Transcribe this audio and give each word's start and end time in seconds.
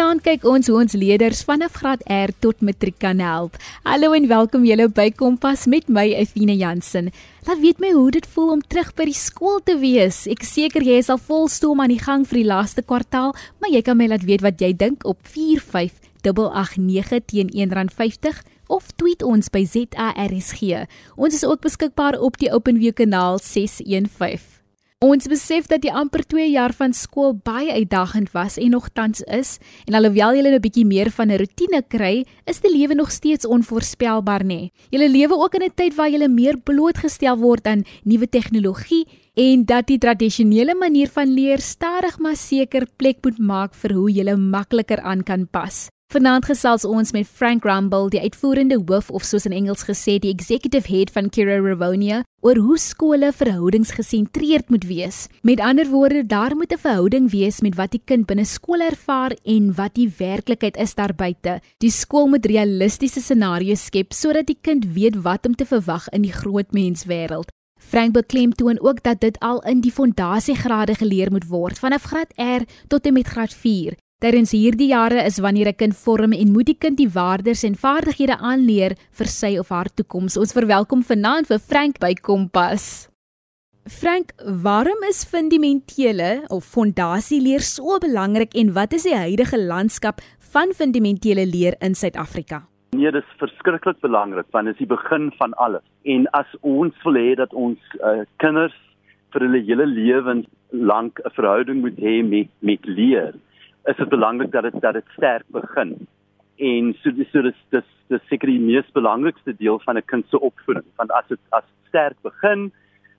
Vanaand 0.00 0.22
kyk 0.24 0.46
ons 0.48 0.64
hoe 0.70 0.78
ons 0.80 0.94
leerders 0.96 1.42
vanaf 1.44 1.74
graad 1.76 2.00
R 2.08 2.30
tot 2.40 2.62
matriek 2.64 2.94
kan 3.04 3.18
help. 3.20 3.58
Hallo 3.84 4.14
en 4.16 4.30
welkom 4.30 4.62
julle 4.64 4.86
by 4.96 5.10
Kompas 5.12 5.66
met 5.68 5.90
my 5.92 6.06
Efine 6.16 6.54
Jansen. 6.56 7.10
Laat 7.44 7.60
weet 7.60 7.82
my 7.84 7.90
hoe 7.92 8.08
dit 8.16 8.24
voel 8.32 8.54
om 8.54 8.62
terug 8.64 8.94
by 8.96 9.04
die 9.10 9.18
skool 9.18 9.60
te 9.60 9.76
wees. 9.82 10.22
Ek 10.24 10.40
seker 10.48 10.80
jy 10.80 10.96
is 11.02 11.10
al 11.12 11.20
vol 11.20 11.52
stoom 11.52 11.84
aan 11.84 11.92
die 11.92 12.00
gang 12.00 12.24
vir 12.24 12.40
die 12.40 12.48
laaste 12.48 12.80
kwartaal, 12.80 13.36
maar 13.60 13.68
jy 13.74 13.82
kan 13.84 14.00
my 14.00 14.08
laat 14.08 14.24
weet 14.24 14.40
wat 14.40 14.56
jy 14.64 14.72
dink 14.72 15.04
op 15.04 15.20
45889 15.34 17.20
teen 17.28 17.52
R1.50 17.52 18.40
of 18.72 18.88
tweet 18.96 19.20
ons 19.20 19.52
by 19.52 19.68
ZARSG. 19.68 20.88
Ons 21.20 21.36
is 21.36 21.44
ook 21.44 21.60
beskikbaar 21.68 22.16
op 22.16 22.40
die 22.40 22.48
OpenView 22.48 22.96
kanaal 22.96 23.36
615. 23.36 24.49
Ons 25.00 25.24
besef 25.32 25.64
dat 25.64 25.80
die 25.80 25.92
amper 25.96 26.20
2 26.28 26.50
jaar 26.52 26.74
van 26.76 26.92
skool 26.92 27.30
baie 27.32 27.72
uitdagend 27.72 28.34
was 28.34 28.58
en 28.60 28.74
nog 28.74 28.90
tans 28.92 29.22
is, 29.32 29.54
en 29.88 29.94
alhoewel 29.96 30.34
jy 30.36 30.42
'n 30.44 30.60
bietjie 30.60 30.84
meer 30.84 31.08
van 31.10 31.30
'n 31.32 31.38
rotine 31.40 31.80
kry, 31.88 32.26
is 32.44 32.60
die 32.60 32.68
lewe 32.68 32.94
nog 32.94 33.10
steeds 33.10 33.46
onvoorspelbaar 33.46 34.44
nê. 34.44 34.68
Jy 34.90 35.08
lewe 35.08 35.34
ook 35.40 35.54
in 35.54 35.62
'n 35.62 35.74
tyd 35.74 35.94
waar 35.94 36.10
jy 36.10 36.28
meer 36.28 36.58
blootgestel 36.58 37.38
word 37.38 37.66
aan 37.66 37.84
nuwe 38.04 38.28
tegnologie 38.28 39.06
en 39.34 39.64
dat 39.64 39.86
die 39.86 39.98
tradisionele 39.98 40.74
manier 40.74 41.08
van 41.08 41.32
leer 41.32 41.60
stadig 41.60 42.18
maar 42.18 42.36
seker 42.36 42.86
plek 42.96 43.24
moet 43.24 43.38
maak 43.38 43.74
vir 43.74 43.94
hoe 43.94 44.10
jy 44.12 44.36
makliker 44.36 45.00
aan 45.00 45.22
kan 45.22 45.48
pas. 45.48 45.88
Vanaand 46.10 46.48
gesels 46.48 46.82
ons 46.82 47.12
met 47.14 47.28
Frank 47.38 47.62
Rumble, 47.62 48.08
die 48.10 48.18
uitvoerende 48.18 48.80
hoof 48.88 49.12
of 49.14 49.22
soos 49.22 49.44
in 49.46 49.52
Engels 49.54 49.84
gesê 49.86 50.16
die 50.18 50.32
executive 50.34 50.90
head 50.90 51.12
van 51.14 51.28
Kira 51.30 51.60
Ravonia, 51.62 52.24
oor 52.42 52.58
hoe 52.58 52.78
skole 52.82 53.28
verhoudingsgesentreerd 53.30 54.74
moet 54.74 54.88
wees. 54.90 55.20
Met 55.46 55.62
ander 55.62 55.86
woorde, 55.86 56.24
daar 56.26 56.56
moet 56.56 56.74
'n 56.74 56.82
verhouding 56.82 57.30
wees 57.30 57.60
met 57.60 57.76
wat 57.76 57.92
die 57.92 58.02
kind 58.04 58.26
binne 58.26 58.44
skool 58.44 58.80
ervaar 58.80 59.36
en 59.44 59.70
wat 59.74 59.94
die 59.94 60.10
werklikheid 60.18 60.76
is 60.76 60.94
daar 60.94 61.14
buite. 61.14 61.60
Die 61.78 61.90
skool 61.90 62.26
moet 62.26 62.46
realistiese 62.46 63.20
scenario's 63.20 63.84
skep 63.84 64.12
sodat 64.12 64.46
die 64.46 64.58
kind 64.60 64.84
weet 64.94 65.22
wat 65.22 65.46
om 65.46 65.54
te 65.54 65.64
verwag 65.64 66.08
in 66.08 66.22
die 66.22 66.32
groot 66.32 66.72
menswêreld. 66.72 67.50
Frank 67.78 68.12
beklemtoon 68.12 68.80
ook 68.80 69.02
dat 69.02 69.20
dit 69.20 69.38
al 69.38 69.62
in 69.62 69.80
die 69.80 69.92
fondasiegrade 69.92 70.94
geleer 70.94 71.30
moet 71.30 71.46
word 71.46 71.78
vanaf 71.78 72.02
graad 72.02 72.32
R 72.36 72.66
tot 72.88 73.06
en 73.06 73.12
met 73.12 73.26
graad 73.26 73.54
4 73.54 73.94
Terwyls 74.20 74.50
hierdie 74.52 74.90
jare 74.90 75.22
is 75.24 75.38
wanneer 75.40 75.68
'n 75.68 75.80
kind 75.80 75.96
vorm 75.96 76.32
en 76.36 76.52
moet 76.52 76.66
die 76.66 76.76
kind 76.76 76.98
die 76.98 77.08
waardes 77.08 77.64
en 77.64 77.74
vaardighede 77.74 78.36
aanleer 78.36 78.92
vir 79.16 79.26
sy 79.26 79.56
of 79.56 79.70
haar 79.70 79.88
toekoms. 79.88 80.36
Ons 80.36 80.52
verwelkom 80.52 81.00
vanaand 81.02 81.46
vir 81.48 81.58
Frank 81.58 81.98
by 81.98 82.12
Kompas. 82.12 83.08
Frank, 83.88 84.34
waarom 84.44 85.00
is 85.08 85.24
fundamentele 85.24 86.44
of 86.50 86.68
fondasieleer 86.68 87.64
so 87.64 87.98
belangrik 87.98 88.52
en 88.54 88.74
wat 88.74 88.92
is 88.92 89.04
die 89.04 89.16
huidige 89.16 89.56
landskap 89.56 90.20
van 90.52 90.74
fundamentele 90.76 91.46
leer 91.46 91.74
in 91.80 91.94
Suid-Afrika? 91.94 92.66
Nee, 92.92 93.10
dit 93.10 93.24
is 93.24 93.38
verskriklik 93.38 94.00
belangrik 94.02 94.46
want 94.52 94.66
dit 94.66 94.74
is 94.74 94.84
die 94.84 94.96
begin 94.96 95.32
van 95.38 95.54
alles. 95.56 95.86
En 96.04 96.28
as 96.32 96.48
ons 96.60 96.92
wil 97.04 97.16
hê 97.16 97.36
dat 97.36 97.54
ons 97.54 97.78
uh, 98.04 98.20
kinders 98.36 98.76
vir 99.32 99.40
hulle 99.40 99.64
hele 99.64 99.86
lewens 99.86 100.46
lank 100.72 101.20
'n 101.24 101.32
verhouding 101.32 101.80
moet 101.80 101.96
hê 101.96 102.20
met 102.22 102.48
met 102.60 102.84
leer, 102.84 103.32
is 103.84 103.96
dit 103.96 104.08
belangrik 104.08 104.50
dat 104.52 104.62
dit 104.62 104.80
dat 104.80 104.92
dit 104.92 105.04
sterk 105.16 105.44
begin. 105.46 106.06
En 106.56 106.94
so 107.02 107.10
so 107.32 107.42
dis 107.42 107.60
dis 107.70 107.88
dis 108.08 108.26
seker 108.28 108.48
die 108.48 108.60
mees 108.60 108.90
belangrikste 108.92 109.54
deel 109.56 109.78
van 109.84 109.96
'n 109.96 110.04
kind 110.04 110.26
se 110.28 110.40
opvoeding. 110.40 110.86
Want 110.96 111.10
as 111.10 111.26
dit 111.28 111.38
as 111.50 111.64
sterk 111.88 112.16
begin, 112.22 112.72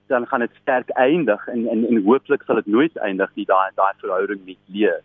dan 0.06 0.26
gaan 0.26 0.40
dit 0.40 0.54
sterk 0.60 0.88
eindig 0.88 1.48
en 1.48 1.66
en, 1.66 1.86
en 1.88 2.02
hooplik 2.04 2.42
sal 2.42 2.60
dit 2.60 2.66
nooit 2.66 2.96
eindig 2.96 3.30
nie 3.34 3.46
daai 3.46 3.70
daai 3.74 3.92
verhouding 3.96 4.40
met 4.44 4.58
leer. 4.66 5.00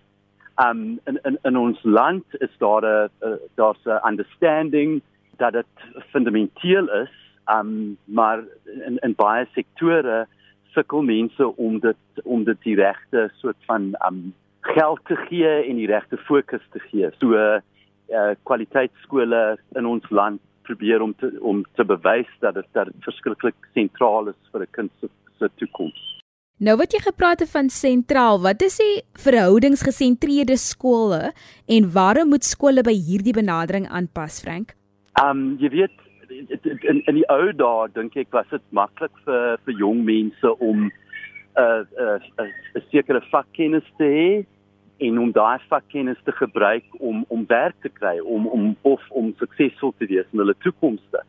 Um 0.66 1.00
in 1.06 1.20
in 1.24 1.38
in 1.44 1.58
ons 1.58 1.84
land 1.84 2.26
is 2.40 2.58
daar 2.58 2.84
'n 2.86 3.10
daar's 3.56 3.86
'n 3.86 4.08
understanding 4.10 5.02
dat 5.38 5.54
dit 5.54 5.74
fundamenteel 6.12 6.90
is, 7.04 7.14
um 7.58 7.98
maar 8.04 8.44
in 8.88 8.98
in 8.98 9.16
baie 9.16 9.46
sektore 9.54 10.28
sukkel 10.74 11.02
mense 11.02 11.56
om 11.56 11.80
dit 11.80 12.04
om 12.24 12.44
dit 12.44 12.62
die 12.62 12.76
regte 12.76 13.32
soort 13.42 13.62
van 13.66 13.96
um 14.08 14.34
geld 14.74 15.00
te 15.08 15.16
gee 15.28 15.54
en 15.70 15.80
die 15.80 15.88
regte 15.88 16.18
fokus 16.28 16.64
te 16.76 16.84
gee. 16.90 17.10
So 17.22 17.36
uh 17.38 18.34
kwaliteitskole 18.48 19.58
in 19.76 19.86
ons 19.86 20.06
land 20.10 20.40
probeer 20.68 21.02
om 21.04 21.14
te 21.20 21.32
om 21.42 21.64
te 21.76 21.86
bewys 21.86 22.30
dat 22.44 22.56
dit 22.56 22.68
dat 22.72 22.92
dit 22.92 23.08
verskriklik 23.08 23.56
sentraal 23.74 24.30
is 24.34 24.40
vir 24.52 24.62
'n 24.62 24.72
kind 24.72 24.92
se 25.02 25.10
se 25.40 25.50
toekoms. 25.56 26.04
Nou 26.60 26.78
wat 26.78 26.94
jy 26.94 27.00
gepraat 27.00 27.40
het 27.40 27.52
van 27.52 27.70
sentraal, 27.70 28.42
wat 28.42 28.62
is 28.62 28.78
die 28.78 29.04
verhoudingsgesentreerde 29.14 30.58
skole 30.58 31.34
en 31.68 31.92
waarom 31.94 32.30
moet 32.34 32.44
skole 32.44 32.82
by 32.82 32.96
hierdie 33.10 33.34
benadering 33.34 33.88
aanpas, 33.88 34.42
Frank? 34.42 34.74
Um 35.22 35.58
jy 35.60 35.70
weet 35.70 35.98
in 36.90 37.02
in 37.06 37.16
die 37.16 37.30
ou 37.30 37.52
dae 37.54 37.88
dink 37.94 38.16
ek 38.16 38.34
was 38.34 38.50
dit 38.50 38.64
maklik 38.72 39.14
vir 39.26 39.58
vir 39.66 39.74
jong 39.84 40.04
mense 40.06 40.54
om 40.60 40.88
'n 40.88 40.92
uh, 41.58 41.82
'n 41.82 42.04
uh, 42.06 42.20
'n 42.44 42.52
uh, 42.78 42.82
sekere 42.92 43.22
vakkennis 43.32 43.88
te 43.98 44.10
hê 44.18 44.46
en 44.98 45.20
om 45.20 45.32
daai 45.32 45.60
vakkennis 45.70 46.20
te 46.26 46.32
gebruik 46.32 46.86
om 47.00 47.26
om 47.28 47.46
werk 47.48 47.76
te 47.82 47.90
kry 47.90 48.18
om 48.20 48.48
om 48.48 48.76
of 48.82 49.02
om 49.10 49.34
suksesvol 49.38 49.94
te 49.98 50.10
wees 50.10 50.30
in 50.32 50.42
hulle 50.44 50.56
toekomste. 50.66 51.24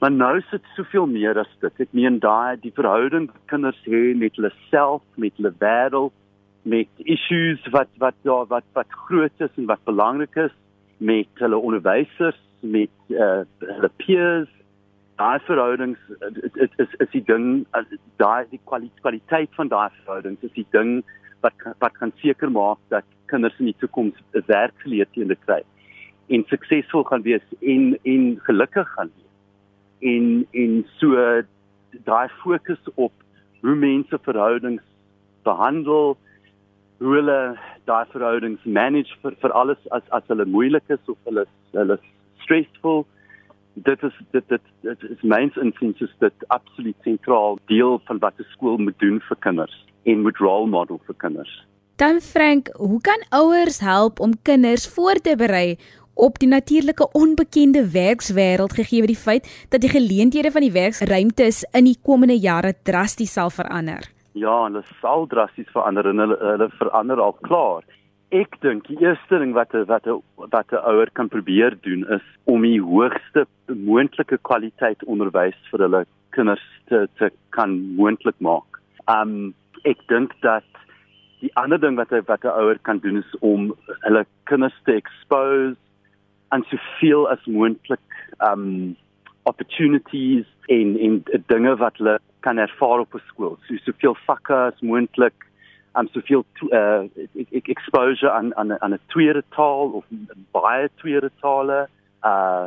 Maar 0.00 0.12
nou 0.12 0.36
is 0.38 0.50
dit 0.50 0.66
soveel 0.76 1.06
meer 1.06 1.38
as 1.38 1.50
dit. 1.60 1.80
Ek 1.80 1.92
meen 1.96 2.18
daai 2.20 2.60
die 2.60 2.72
verhouding 2.76 3.30
wat 3.30 3.46
kinders 3.52 3.78
het 3.86 4.18
met 4.20 4.36
hulle 4.36 4.52
self, 4.70 5.02
met 5.16 5.32
hulle 5.38 5.54
wêreld, 5.62 6.12
met 6.64 7.06
issues 7.16 7.62
wat 7.76 7.88
wat 8.02 8.16
daar 8.28 8.48
wat 8.50 8.66
wat 8.76 8.98
groot 9.06 9.46
is 9.46 9.56
en 9.56 9.70
wat 9.70 9.84
belangrik 9.84 10.36
is 10.36 10.52
met 10.98 11.28
hulle 11.40 11.56
onderwysers, 11.56 12.40
met 12.60 12.92
uh, 13.12 13.44
hulle 13.60 13.90
peers. 14.04 14.52
Daai 15.20 15.38
verhoudings 15.46 16.00
dit 16.34 16.80
is 16.84 16.94
is 17.04 17.12
die 17.12 17.24
ding 17.24 17.66
daai 18.20 18.44
die 18.50 18.60
kwaliteit 18.64 19.52
van 19.56 19.68
daai 19.68 19.90
verhoudings 20.02 20.42
is 20.42 20.56
die 20.56 20.66
ding 20.76 20.96
wat 21.44 21.66
wat 21.84 21.98
kan 22.00 22.12
seker 22.22 22.50
maak 22.50 22.80
dat 22.94 23.04
kinders 23.32 23.58
in 23.58 23.70
die 23.70 23.80
toekoms 23.82 24.16
'n 24.32 24.44
werkgeleentheid 24.46 25.44
kry 25.46 25.62
en 26.28 26.44
suksesvol 26.48 27.04
gaan 27.04 27.22
wees 27.22 27.44
en 27.60 27.98
en 28.02 28.40
gelukkig 28.46 28.88
gaan 28.96 29.10
wees. 29.16 29.32
En 30.12 30.46
en 30.50 30.86
so 30.98 31.42
daai 32.04 32.28
fokus 32.42 32.80
op 32.94 33.12
hoe 33.60 33.74
mense 33.74 34.18
verhoudings 34.22 34.82
behandel, 35.42 36.16
hoe 36.98 37.14
hulle 37.14 37.58
daai 37.84 38.04
verhoudings 38.12 38.64
manage 38.64 39.16
vir 39.22 39.36
vir 39.40 39.52
alles 39.60 39.88
as 39.90 40.04
as 40.18 40.28
hulle 40.32 40.46
moeilik 40.56 40.96
is 40.96 41.12
of 41.12 41.18
hulle 41.28 41.46
hulle 41.72 41.98
stressvol 42.44 43.04
dit 43.88 44.02
is 44.08 44.18
dit 44.36 44.48
dit 44.48 44.70
dit 44.86 45.02
is 45.10 45.22
myns 45.34 45.56
insiens 45.56 46.00
is 46.06 46.14
dit 46.24 46.46
absoluut 46.56 47.08
sentraal 47.08 47.58
deel 47.72 47.98
van 48.08 48.18
wat 48.24 48.38
'n 48.38 48.52
skool 48.54 48.78
moet 48.78 48.98
doen 48.98 49.20
vir 49.28 49.36
kinders 49.46 49.76
en 50.04 50.22
moet 50.22 50.36
role 50.36 50.66
model 50.66 51.00
vir 51.06 51.14
kinders. 51.18 51.54
Dan 51.96 52.20
Frank, 52.20 52.68
hoe 52.76 53.00
kan 53.00 53.22
ouers 53.30 53.78
help 53.80 54.20
om 54.20 54.32
kinders 54.42 54.88
voor 54.88 55.14
te 55.22 55.36
berei 55.36 55.76
op 56.14 56.38
die 56.38 56.48
natuurlike 56.48 57.08
onbekende 57.12 57.90
werkswêreld 57.90 58.74
gegee 58.74 59.06
die 59.06 59.18
feit 59.18 59.66
dat 59.68 59.80
die 59.80 59.90
geleenthede 59.90 60.50
van 60.50 60.62
die 60.62 60.72
werksruimtes 60.72 61.62
in 61.72 61.84
die 61.84 61.98
komende 62.02 62.38
jare 62.38 62.74
drasties 62.82 63.32
sal 63.32 63.50
verander? 63.50 64.02
Ja, 64.34 64.64
hulle 64.64 64.82
sal 65.00 65.26
drasties 65.30 65.70
verander 65.70 66.08
en 66.10 66.22
hulle 66.22 66.38
hulle 66.40 66.70
verander 66.78 67.22
al 67.22 67.36
klaar. 67.46 67.84
Ek 68.34 68.56
dink 68.64 68.88
die 68.90 68.98
eerste 68.98 69.38
ding 69.38 69.54
wat 69.54 69.74
wat 69.86 70.08
wat 70.50 70.72
'n 70.72 70.82
ouer 70.90 71.10
kan 71.12 71.28
probeer 71.28 71.76
doen 71.82 72.02
is 72.10 72.26
om 72.44 72.62
die 72.62 72.80
hoogste 72.80 73.46
moontlike 73.66 74.38
kwaliteit 74.42 75.04
onderwys 75.04 75.58
vir 75.70 75.86
hulle 75.86 76.06
kinders 76.30 76.66
te 76.88 77.06
te 77.18 77.30
kan 77.50 77.78
moontlik 77.96 78.38
maak. 78.38 78.80
Um 79.06 79.54
ek 79.84 80.00
dink 80.08 80.34
dat 80.40 80.64
die 81.40 81.52
ander 81.60 81.80
ding 81.80 81.96
wat 81.96 82.12
wat 82.26 82.44
'n 82.44 82.56
ouer 82.60 82.78
kan 82.78 82.98
doen 82.98 83.16
is 83.22 83.32
om 83.40 83.74
hulle 83.86 84.26
kinders 84.44 84.76
te 84.84 84.92
expose 84.92 85.76
aan 86.48 86.64
soveel 86.70 87.28
as 87.28 87.44
moontlik 87.44 88.06
um 88.50 88.96
opportunities 89.42 90.46
in 90.66 90.98
in 90.98 91.22
dinge 91.46 91.76
wat 91.76 91.96
hulle 91.96 92.18
kan 92.40 92.58
ervaar 92.58 93.00
op 93.04 93.14
'n 93.14 93.26
skool. 93.26 93.58
So 93.66 93.76
soveel 93.76 94.16
vakke 94.26 94.54
as 94.54 94.80
moontlik 94.80 95.36
um 95.98 96.08
soveel 96.08 96.44
uh 96.70 97.02
exposure 97.62 98.30
aan 98.30 98.54
aan 98.56 98.80
aan 98.80 98.94
'n 98.94 99.06
tweede 99.06 99.42
taal 99.56 99.88
of 99.98 100.04
baie 100.52 100.88
tweede 100.96 101.30
tale 101.40 101.88
uh 102.24 102.66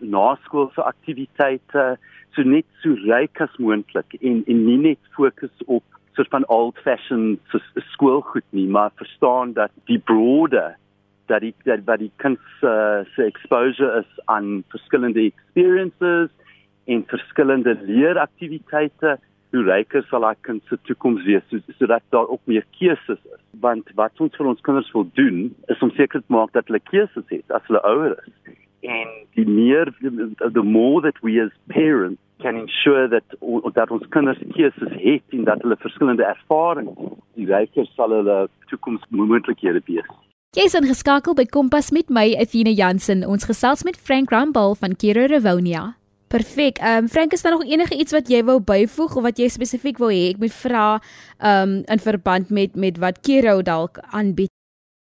na 0.00 0.38
skoolse 0.44 0.82
aktiwiteite 0.82 1.98
so 2.34 2.42
net 2.42 2.66
so 2.82 2.94
ryk 2.94 3.40
as 3.40 3.56
moontlik 3.58 4.14
en 4.20 4.42
en 4.46 4.64
nie 4.64 4.78
net 4.78 5.02
fokus 5.16 5.56
op 5.66 5.84
soort 6.12 6.28
van 6.28 6.46
old 6.48 6.78
fashioned 6.84 7.40
skoolgoed 7.94 8.46
nie, 8.50 8.68
maar 8.68 8.90
verstaan 8.94 9.52
dat 9.52 9.70
die 9.84 9.98
broader 9.98 10.76
dat 11.26 11.40
die 11.40 11.54
dat 11.64 11.84
wat 11.84 11.98
die 11.98 12.12
kind 12.16 12.38
se 12.60 12.72
uh, 13.16 13.26
exposure 13.26 13.98
is 14.00 14.20
aan 14.24 14.64
verskillende 14.68 15.24
experiences 15.30 16.30
en 16.84 17.04
verskillende 17.06 17.78
leeraktiwiteite 17.86 19.18
hoe 19.52 19.62
ryker 19.68 20.04
sal 20.08 20.24
daai 20.24 20.36
kind 20.46 20.64
se 20.68 20.78
toekoms 20.88 21.24
wees 21.28 21.62
sodat 21.78 22.04
daar 22.14 22.28
ook 22.28 22.40
meer 22.50 22.64
keuses 22.78 23.20
is. 23.20 23.40
Want 23.60 23.90
wat 24.00 24.20
ons 24.24 24.36
vir 24.36 24.48
ons 24.54 24.64
kinders 24.64 24.90
wil 24.96 25.08
doen 25.18 25.44
is 25.72 25.82
om 25.84 25.92
seker 25.96 26.24
te 26.24 26.34
maak 26.36 26.54
dat 26.56 26.70
hulle 26.70 26.80
keuses 26.88 27.26
het 27.28 27.56
as 27.58 27.66
hulle 27.68 27.82
ouer 27.88 28.16
is. 28.16 28.56
En 28.82 29.08
die 29.38 29.46
meer 29.46 29.92
the 30.52 30.62
more 30.62 31.00
that 31.02 31.18
we 31.22 31.38
as 31.40 31.52
parents 31.70 32.20
can 32.42 32.56
ensure 32.56 33.08
that 33.08 33.24
dat 33.74 33.90
ons 33.90 34.08
kinders 34.10 34.40
keuses 34.56 34.94
het 34.98 35.22
en 35.30 35.44
dat 35.46 35.62
hulle 35.62 35.78
verskillende 35.78 36.26
ervarings, 36.26 37.14
die 37.38 37.46
ryker 37.46 37.86
sal 37.94 38.10
hulle 38.10 38.48
toekomsmoontlikhede 38.72 39.82
wees. 39.86 40.10
Jy 40.52 40.66
is 40.68 40.74
ingeskakel 40.76 41.32
by 41.38 41.46
Kompas 41.48 41.92
met 41.96 42.10
my 42.12 42.26
Athena 42.36 42.74
Jansen. 42.76 43.22
Ons 43.24 43.46
gesels 43.48 43.86
met 43.88 43.96
Frank 43.96 44.34
Rumble 44.34 44.74
van 44.76 44.96
Kiro 44.98 45.24
Revonia. 45.30 45.92
Perfek. 46.32 46.80
Ehm 46.80 47.04
um, 47.04 47.08
Frank, 47.08 47.32
is 47.32 47.42
daar 47.42 47.52
nog 47.52 47.64
enige 47.64 47.96
iets 47.96 48.12
wat 48.12 48.28
jy 48.28 48.42
wou 48.44 48.58
byvoeg 48.60 49.16
of 49.16 49.22
wat 49.22 49.38
jy 49.38 49.48
spesifiek 49.52 49.98
wil 50.00 50.12
hê 50.12 50.32
ek 50.32 50.42
moet 50.42 50.54
vra 50.58 50.86
ehm 51.38 51.62
um, 51.62 51.72
in 51.86 52.02
verband 52.04 52.50
met 52.50 52.76
met 52.76 52.98
wat 52.98 53.20
Kiro 53.20 53.62
dalk 53.62 54.02
aanbied? 54.10 54.50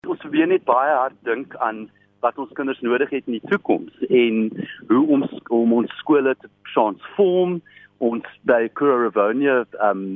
Ons 0.08 0.22
wil 0.30 0.46
net 0.46 0.64
baie 0.64 0.94
hard 0.94 1.18
dink 1.26 1.56
aan 1.58 1.88
wat 2.20 2.38
ons 2.38 2.52
kinders 2.52 2.80
nodig 2.80 3.10
het 3.10 3.26
in 3.26 3.38
die 3.38 3.48
toekoms 3.50 3.92
en 4.08 4.50
hoe 4.88 5.06
ons 5.18 5.32
om 5.48 5.72
ons 5.72 5.98
skole 6.02 6.34
te 6.40 6.48
transform. 6.72 7.60
Ons 7.98 8.24
by 8.44 8.68
Kiro 8.76 9.02
Revonia 9.04 9.64
ehm 9.80 9.90
um, 9.90 10.06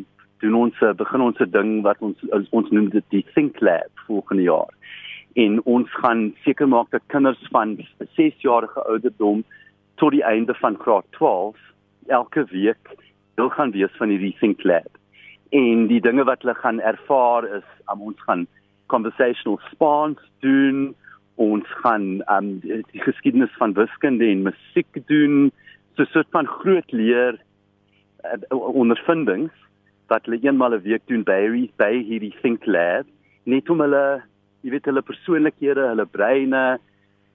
doen 0.41 0.55
ons 0.57 0.77
begin 0.97 1.21
ons 1.21 1.41
'n 1.41 1.51
ding 1.53 1.83
wat 1.85 2.01
ons 2.01 2.17
ons 2.51 2.71
noem 2.71 2.89
dit 2.89 3.05
die 3.11 3.25
Think 3.35 3.61
Lab 3.61 3.93
volgende 4.07 4.43
jaar 4.43 4.73
en 5.35 5.61
ons 5.65 5.91
gaan 6.03 6.35
seker 6.45 6.69
maak 6.69 6.91
dat 6.91 7.03
kinders 7.07 7.43
van 7.51 7.77
6 8.17 8.41
jarige 8.43 8.83
ouderdom 8.83 9.45
tot 9.95 10.11
die 10.11 10.25
einde 10.25 10.55
van 10.55 10.79
graad 10.79 11.05
12 11.11 11.57
elke 12.07 12.45
week 12.51 12.91
deel 13.35 13.49
gaan 13.49 13.71
wees 13.71 13.93
van 13.97 14.09
hierdie 14.09 14.37
think 14.41 14.65
lab. 14.65 14.99
En 15.51 15.87
die 15.87 16.01
dinge 16.01 16.25
wat 16.25 16.43
hulle 16.43 16.55
gaan 16.55 16.81
ervaar 16.81 17.47
is 17.57 17.67
om 17.93 18.03
ons 18.11 18.23
gaan 18.27 18.47
conversational 18.87 19.61
spans 19.71 20.19
doen 20.41 20.95
ons 21.41 21.67
gaan 21.83 22.21
um, 22.29 22.59
die, 22.61 22.83
die 22.93 23.01
geskiedenis 23.01 23.53
van 23.59 23.73
wiskunde 23.79 24.29
en 24.29 24.45
musiek 24.49 25.01
doen 25.09 25.51
so 25.97 26.03
'n 26.03 26.13
soort 26.13 26.31
van 26.37 26.47
groot 26.47 26.93
leer 26.93 27.39
uh, 28.25 28.59
ondervindings 28.83 29.55
wat 30.09 30.25
hulle 30.25 30.43
eenmal 30.43 30.75
'n 30.75 30.83
week 30.83 31.07
doen 31.07 31.25
by 31.25 31.71
by 31.77 31.95
hierdie 32.05 32.37
think 32.43 32.67
lab 32.67 33.07
net 33.45 33.71
om 33.71 33.81
hulle 33.81 34.23
jy 34.63 34.71
weet 34.75 34.89
hulle 34.91 35.03
persoonlikhede, 35.03 35.89
hulle 35.93 36.07
breine, 36.07 36.65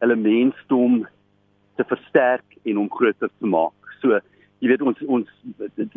hulle 0.04 0.16
mensdom 0.16 1.06
te 1.76 1.86
versterk 1.90 2.58
en 2.64 2.78
om 2.78 2.90
groter 2.90 3.32
te 3.40 3.50
maak. 3.50 3.96
So 4.02 4.20
jy 4.64 4.70
weet 4.72 4.84
ons 4.86 5.02
ons 5.08 5.30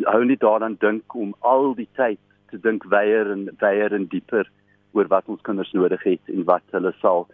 hou 0.05 0.23
nie 0.25 0.39
daaraan 0.41 0.77
dink 0.81 1.15
om 1.15 1.35
al 1.41 1.73
die 1.77 1.89
tyd 1.99 2.19
te 2.49 2.57
dink 2.57 2.85
weier 2.89 3.29
en 3.31 3.49
weier 3.61 3.93
en 3.93 4.07
dieper 4.09 4.49
oor 4.97 5.07
wat 5.11 5.29
ons 5.29 5.41
kinders 5.45 5.71
nodig 5.77 6.01
het 6.03 6.33
en 6.33 6.43
wat 6.49 6.65
hulle 6.75 6.91
sal 7.01 7.27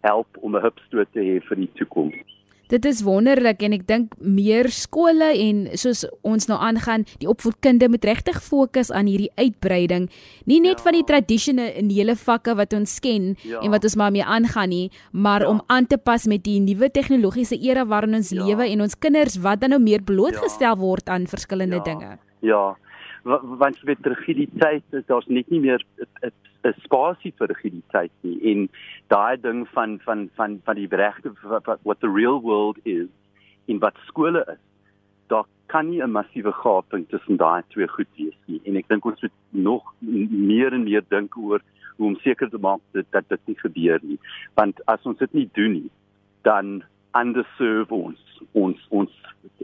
help 0.00 0.28
om 0.40 0.56
'n 0.56 0.62
hupstoot 0.62 1.08
te 1.12 1.20
hê 1.20 1.40
vir 1.48 1.56
die 1.56 1.70
toekoms. 1.74 2.38
Dit 2.68 2.84
is 2.84 3.00
wonderlik 3.00 3.62
en 3.64 3.72
ek 3.72 3.86
dink 3.88 4.12
meer 4.20 4.68
skole 4.68 5.30
en 5.32 5.62
soos 5.80 6.02
ons 6.26 6.48
nou 6.50 6.58
aangaan, 6.60 7.06
die 7.22 7.28
opvoedkunde 7.30 7.88
moet 7.88 8.04
regtig 8.04 8.42
fokus 8.44 8.90
aan 8.92 9.08
hierdie 9.08 9.30
uitbreiding, 9.40 10.10
nie 10.44 10.60
net 10.60 10.76
ja. 10.76 10.84
van 10.84 10.98
die 10.98 11.04
tradisionele 11.08 12.16
vakke 12.20 12.54
wat 12.58 12.76
ons 12.76 12.98
ken 13.00 13.30
ja. 13.40 13.62
en 13.62 13.72
wat 13.72 13.84
ons 13.88 13.96
maar 13.96 14.12
mee 14.12 14.24
aangaan 14.24 14.68
nie, 14.68 14.90
maar 15.12 15.46
ja. 15.46 15.48
om 15.48 15.62
aan 15.72 15.88
te 15.88 15.96
pas 15.96 16.26
met 16.28 16.44
die 16.44 16.58
nuwe 16.60 16.90
tegnologiese 16.92 17.56
era 17.56 17.86
waarin 17.88 18.20
ons 18.20 18.34
ja. 18.36 18.44
lewe 18.44 18.68
en 18.68 18.84
ons 18.84 18.98
kinders 19.00 19.40
wat 19.40 19.64
dan 19.64 19.72
nou 19.72 19.80
meer 19.80 20.04
blootgestel 20.04 20.74
ja. 20.74 20.76
word 20.76 21.08
aan 21.08 21.24
verskillende 21.26 21.80
ja. 21.80 21.86
dinge. 21.88 22.18
Ja. 22.44 22.76
Want 23.24 23.80
jy 23.80 23.94
weet 23.94 24.12
rigiditeit, 24.12 24.84
daar's 25.08 25.26
net 25.32 25.48
nie 25.48 25.60
meer 25.64 25.80
'n 26.20 26.32
'n 26.64 26.74
spasie 26.84 27.32
vir 27.38 27.48
rigiditeit 27.48 28.12
nie. 28.20 28.38
En 28.52 28.68
daai 29.08 29.36
ding 29.40 29.68
van 29.68 29.98
van 30.04 30.28
van 30.34 30.60
van 30.64 30.74
die 30.74 30.88
regte 30.90 31.32
what 31.82 32.00
the 32.00 32.10
real 32.10 32.40
world 32.40 32.78
is 32.82 33.08
in 33.66 33.78
wat 33.78 33.96
skole 34.06 34.44
is 34.48 34.62
daar 35.28 35.44
kan 35.66 35.90
nie 35.90 36.02
'n 36.02 36.10
massiewe 36.10 36.52
gaping 36.52 37.08
tussen 37.08 37.36
daai 37.36 37.62
twee 37.68 37.88
goed 37.88 38.08
wees 38.16 38.38
nie. 38.46 38.60
En 38.64 38.76
ek 38.76 38.88
dink 38.88 39.04
ons 39.04 39.20
moet 39.20 39.32
nog 39.50 39.94
meer 40.00 40.72
en 40.72 40.82
meer 40.82 41.04
dink 41.08 41.36
oor 41.36 41.60
hoe 41.96 42.06
om 42.06 42.16
seker 42.16 42.50
te 42.50 42.58
maak 42.58 42.80
dat 42.92 43.04
dat 43.10 43.28
dit 43.28 43.40
nie 43.44 43.58
gebeur 43.58 43.98
nie. 44.02 44.18
Want 44.54 44.86
as 44.86 45.02
ons 45.02 45.18
dit 45.18 45.32
nie 45.32 45.48
doen 45.52 45.72
nie 45.72 45.90
dan 46.42 46.82
underserve 47.12 47.94
ons 47.94 48.40
ons 48.52 48.86
ons 48.88 49.10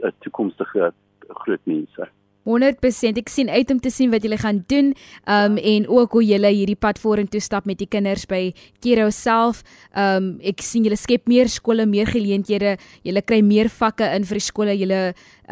uh, 0.03 0.11
toekomstige 0.19 0.93
groot 1.29 1.65
mense 1.65 2.09
100% 2.49 3.21
ek 3.21 3.31
sien 3.33 3.51
uit 3.51 3.71
om 3.73 3.81
te 3.81 3.91
sien 3.93 4.13
wat 4.13 4.25
julle 4.25 4.39
gaan 4.41 4.63
doen 4.71 4.93
um 5.31 5.59
en 5.59 5.89
ook 5.89 6.17
hoe 6.19 6.25
julle 6.25 6.51
hierdie 6.53 6.79
pad 6.79 7.01
vorentoe 7.01 7.41
stap 7.41 7.69
met 7.69 7.79
die 7.81 7.89
kinders 7.91 8.27
by 8.31 8.53
Kiro 8.85 9.11
self. 9.15 9.63
Um 9.97 10.35
ek 10.45 10.65
sien 10.65 10.85
julle 10.85 10.99
skep 11.01 11.29
meer 11.31 11.49
skole, 11.53 11.87
meer 11.87 12.11
geleenthede, 12.11 12.77
julle 13.05 13.23
kry 13.23 13.41
meer 13.43 13.71
vakke 13.73 14.09
in 14.17 14.27
vir 14.29 14.41
die 14.41 14.49
skole. 14.49 14.75
Julle 14.77 15.03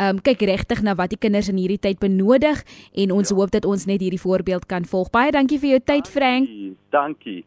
um 0.01 0.21
kyk 0.25 0.45
regtig 0.49 0.83
na 0.83 0.97
wat 0.99 1.13
die 1.13 1.21
kinders 1.21 1.49
in 1.53 1.61
hierdie 1.61 1.81
tyd 1.81 2.01
benodig 2.01 2.65
en 2.93 3.13
ons 3.13 3.31
ja. 3.31 3.37
hoop 3.37 3.53
dat 3.53 3.69
ons 3.69 3.87
net 3.87 4.01
hierdie 4.01 4.21
voorbeeld 4.21 4.69
kan 4.69 4.85
volg. 4.89 5.13
Baie 5.13 5.33
dankie 5.33 5.61
vir 5.61 5.77
jou 5.77 5.87
tyd 5.93 6.09
Frank. 6.09 6.49
Dankie. 6.93 7.43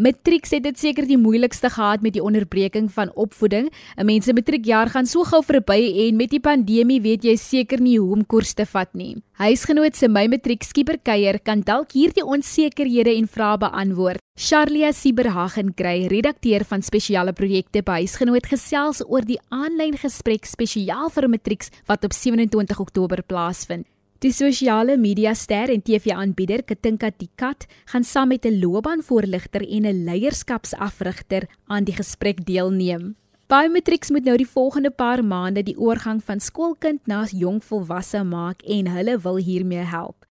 Matriek 0.00 0.46
het 0.48 0.62
dit 0.64 0.78
seker 0.80 1.04
die 1.04 1.18
moeilikste 1.20 1.68
gehad 1.68 2.00
met 2.00 2.14
die 2.14 2.22
onderbreking 2.24 2.86
van 2.92 3.10
opvoeding. 3.20 3.68
'n 3.98 4.06
Mens 4.06 4.24
se 4.24 4.32
matriekjaar 4.32 4.88
gaan 4.88 5.06
so 5.06 5.24
gou 5.24 5.42
verby 5.44 6.08
en 6.08 6.16
met 6.16 6.30
die 6.30 6.40
pandemie 6.40 7.00
weet 7.00 7.22
jy 7.22 7.36
seker 7.36 7.80
nie 7.80 7.98
hoe 7.98 8.12
om 8.12 8.24
koers 8.26 8.54
te 8.54 8.64
vat 8.64 8.88
nie. 8.94 9.22
Huisgenoot 9.32 9.96
se 9.96 10.08
my 10.08 10.26
matriek 10.26 10.62
skieperkuier 10.62 11.40
kan 11.42 11.60
dalk 11.60 11.92
hierdie 11.92 12.24
onsekerhede 12.24 13.14
en 13.14 13.28
vrae 13.28 13.58
beantwoord. 13.58 14.20
Charlia 14.38 14.92
Sieberhagen 14.92 15.74
kry 15.74 16.06
redakteur 16.06 16.64
van 16.64 16.82
spesiale 16.82 17.32
projekte 17.32 17.82
by 17.82 18.00
Huisgenoot 18.00 18.46
gesels 18.46 19.02
oor 19.06 19.20
die 19.20 19.40
aanlyn 19.50 19.98
gesprek 19.98 20.46
spesiaal 20.46 21.10
vir 21.10 21.28
matrieks 21.28 21.70
wat 21.86 22.04
op 22.04 22.12
27 22.12 22.80
Oktober 22.80 23.22
plaasvind. 23.22 23.84
Die 24.20 24.34
sosiale 24.36 24.98
media 25.00 25.30
ster 25.32 25.70
en 25.72 25.80
TV-aanbieder 25.80 26.60
Katinka 26.68 27.08
Dikat 27.08 27.64
gaan 27.88 28.04
saam 28.04 28.28
met 28.28 28.44
'n 28.44 28.60
loopbaanvoorligter 28.60 29.62
en 29.64 29.86
'n 29.86 30.04
leierskapsafrigter 30.04 31.48
aan 31.66 31.84
die 31.84 31.94
gesprek 31.94 32.44
deelneem. 32.44 33.16
Biometrics 33.46 34.10
moet 34.10 34.24
nou 34.24 34.36
die 34.36 34.48
volgende 34.48 34.90
paar 34.90 35.24
maande 35.24 35.62
die 35.62 35.78
oorgang 35.78 36.20
van 36.24 36.40
skoolkind 36.40 37.00
na 37.06 37.26
jong 37.32 37.64
volwasse 37.64 38.22
maak 38.24 38.62
en 38.62 38.86
hulle 38.86 39.18
wil 39.18 39.36
hiermee 39.36 39.84
help. 39.84 40.26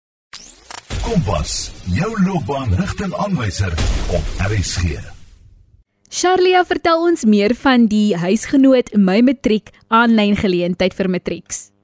Kompas, 1.02 1.72
jou 1.86 2.24
loopbaanrigtingaanwyser 2.24 3.72
op 4.12 4.24
RSG. 4.52 5.00
Charlia, 6.10 6.66
vertel 6.66 7.02
ons 7.02 7.24
meer 7.24 7.56
van 7.56 7.88
die 7.88 8.18
huisgenoot 8.18 8.94
My 8.96 9.22
Matriek 9.22 9.70
aanlyn 9.88 10.36
geleentheid 10.36 10.94
vir 10.94 11.10
matrieks. 11.10 11.77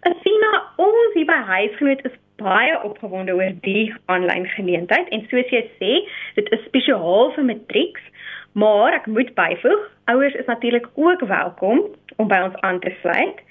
Athena, 0.00 0.50
ons 0.80 1.16
hier 1.16 1.26
by 1.28 1.36
Huisgenoot 1.44 2.00
is 2.08 2.14
baie 2.40 2.76
opgewonde 2.88 3.34
oor 3.36 3.52
die 3.66 3.90
aanlyn 4.08 4.46
geleentheid 4.54 5.10
en 5.12 5.26
soos 5.28 5.50
jy 5.52 5.60
sê, 5.76 5.90
dit 6.38 6.46
is 6.56 6.62
spesiaal 6.64 7.34
vir 7.34 7.44
matrieks, 7.50 8.06
maar 8.56 8.96
ek 8.96 9.10
moet 9.12 9.34
byvoeg, 9.36 9.82
ouers 10.08 10.38
is 10.40 10.48
natuurlik 10.48 10.88
ook 10.96 11.20
welkom 11.28 11.82
om 12.16 12.30
by 12.32 12.40
ons 12.48 12.56
aan 12.66 12.80
te 12.80 12.94
sluit. 13.02 13.44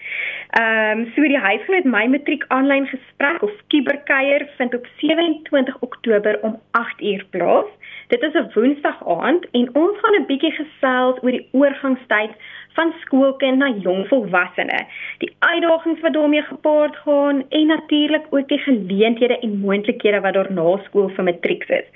Ehm 0.57 1.03
um, 1.03 1.05
so 1.13 1.21
die 1.21 1.37
Huisgenoot 1.37 1.85
my 1.85 2.07
matriek 2.09 2.47
aanlyn 2.55 2.89
gesprek 2.89 3.45
of 3.45 3.53
kiberkuier 3.69 4.47
vind 4.57 4.73
op 4.73 4.89
27 5.03 5.77
Oktober 5.85 6.41
om 6.41 6.57
8uur 6.81 7.27
plaas. 7.29 7.69
Dit 8.09 8.23
is 8.23 8.33
'n 8.33 8.51
Woensdag 8.53 9.07
aand 9.07 9.43
en 9.51 9.69
ons 9.75 9.97
gaan 10.01 10.15
'n 10.19 10.25
bietjie 10.25 10.51
gesels 10.51 11.17
oor 11.23 11.31
die 11.31 11.47
oorgangstyd 11.51 12.31
van 12.77 12.93
skoolkind 13.01 13.57
na 13.57 13.69
jong 13.85 14.07
volwassene, 14.07 14.79
die 15.17 15.29
uitdagings 15.39 16.01
wat 16.05 16.13
daarmee 16.13 16.41
gepaard 16.41 16.95
gaan 16.95 17.43
en 17.49 17.67
natuurlik 17.67 18.25
ook 18.29 18.47
die 18.47 18.57
geleenthede 18.57 19.39
en 19.39 19.59
moontlikhede 19.59 20.21
wat 20.25 20.33
daar 20.33 20.51
na 20.51 20.77
skool 20.83 21.09
vir 21.09 21.23
matrieks 21.23 21.69
is. 21.69 21.87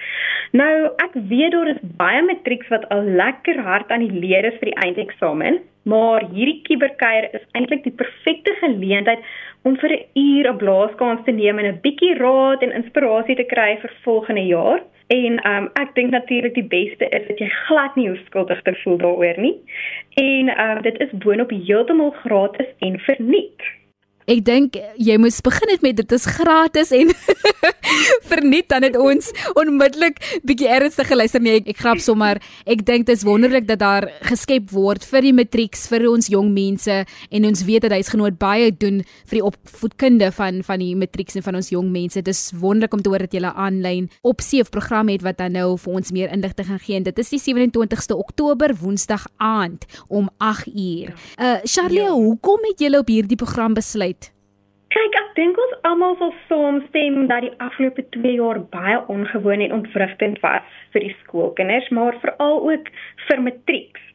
Nou, 0.51 0.85
ek 1.05 1.13
weet 1.13 1.51
daar 1.51 1.67
is 1.67 1.81
baie 1.81 2.21
matrieks 2.21 2.67
wat 2.67 2.89
al 2.89 3.03
lekker 3.03 3.61
hard 3.61 3.89
aan 3.89 4.07
die 4.07 4.19
leer 4.19 4.45
is 4.45 4.59
vir 4.59 4.69
die 4.69 4.81
eindeksamen, 4.85 5.61
maar 5.83 6.27
hierdie 6.33 6.61
kiberkuier 6.67 7.29
is 7.33 7.47
eintlik 7.51 7.83
die 7.83 7.97
perfekte 8.03 8.53
geleentheid 8.59 9.19
om 9.63 9.77
vir 9.77 9.91
'n 9.91 10.05
uur 10.13 10.47
'n 10.51 10.57
blaaskans 10.57 11.23
te 11.25 11.31
neem 11.31 11.59
en 11.59 11.65
'n 11.65 11.79
bietjie 11.81 12.15
raad 12.17 12.61
en 12.61 12.71
inspirasie 12.71 13.35
te 13.35 13.43
kry 13.43 13.77
vir 13.81 13.91
volgende 14.03 14.45
jaar. 14.45 14.81
En 15.07 15.33
um 15.47 15.69
ek 15.73 15.95
dink 15.95 16.11
natuurlik 16.11 16.53
die 16.53 16.67
beste 16.67 17.05
is 17.09 17.27
dat 17.27 17.39
jy 17.39 17.49
glad 17.67 17.95
nie 17.95 18.09
hoef 18.09 18.23
skuldig 18.25 18.61
te 18.61 18.75
voel 18.83 18.97
daaroor 18.97 19.37
nie. 19.37 19.55
En 20.13 20.49
um 20.65 20.81
dit 20.81 20.99
is 20.99 21.11
boonop 21.11 21.49
heeltemal 21.49 22.11
gratis 22.11 22.69
en 22.79 22.99
verniet. 22.99 23.61
Ek 24.25 24.45
dink 24.45 24.77
jy 24.95 25.17
moes 25.17 25.41
begin 25.41 25.69
het 25.69 25.81
met 25.81 25.95
dit 25.95 26.11
is 26.11 26.25
gratis 26.25 26.91
en 26.91 27.11
Verniet 28.31 28.69
dan 28.69 28.85
het 28.87 28.97
ons 28.97 29.31
onmiddellik 29.53 30.19
bietjie 30.43 30.69
ernstig 30.71 31.07
geluister 31.07 31.41
nee 31.43 31.59
ek, 31.61 31.69
ek 31.73 31.81
grap 31.83 32.01
sommer 32.03 32.39
ek 32.65 32.85
dink 32.87 33.07
dit 33.07 33.15
is 33.17 33.25
wonderlik 33.27 33.67
dat 33.67 33.81
daar 33.83 34.07
geskep 34.29 34.71
word 34.73 35.05
vir 35.07 35.27
die 35.27 35.33
matrieks 35.35 35.87
vir 35.91 36.07
ons 36.09 36.29
jong 36.31 36.51
mense 36.55 36.99
en 37.03 37.49
ons 37.49 37.65
weet 37.67 37.85
dat 37.85 37.95
huisgenoot 37.97 38.39
baie 38.39 38.71
doen 38.71 39.01
vir 39.29 39.39
die 39.39 39.45
opvoedkunde 39.45 40.31
van 40.35 40.61
van 40.63 40.83
die 40.83 40.93
matrieks 40.99 41.37
en 41.39 41.45
van 41.45 41.59
ons 41.59 41.71
jong 41.73 41.91
mense 41.93 42.23
dis 42.23 42.43
wonderlik 42.59 42.93
om 42.93 43.03
te 43.03 43.11
hoor 43.11 43.25
dat 43.25 43.33
jy 43.33 43.41
'n 43.43 43.55
aanlyn 43.55 44.09
opsie 44.21 44.61
of 44.61 44.69
program 44.69 45.09
het 45.09 45.21
wat 45.21 45.37
dan 45.37 45.53
nou 45.53 45.77
vir 45.77 45.93
ons 45.93 46.11
meer 46.11 46.31
inligting 46.31 46.67
gaan 46.67 46.79
gee 46.79 46.95
en 46.95 47.03
dit 47.03 47.19
is 47.19 47.29
die 47.29 47.39
27ste 47.39 48.15
Oktober 48.15 48.75
Woensdag 48.75 49.27
aand 49.37 49.85
om 50.07 50.29
8uur. 50.39 51.13
Uh 51.39 51.57
Charlie, 51.63 52.01
ja. 52.01 52.11
hoekom 52.11 52.59
het 52.69 52.79
julle 52.79 52.99
op 52.99 53.07
hierdie 53.07 53.37
program 53.37 53.73
besluit? 53.73 54.31
Dink 55.43 55.57
ons 55.59 55.71
almal 55.83 56.13
sal 56.19 56.29
saamstem 56.47 57.15
dat 57.27 57.43
die 57.43 57.55
afgelope 57.65 58.03
2 58.15 58.37
jaar 58.37 58.61
baie 58.71 58.99
ongewoon 59.11 59.59
en 59.65 59.73
ontwrigtend 59.75 60.37
was 60.39 60.69
vir 60.93 61.03
die 61.03 61.15
skoolkinders, 61.23 61.89
maar 61.91 62.15
veral 62.21 62.61
ook 62.69 62.87
vir 63.25 63.41
matrieks. 63.47 64.05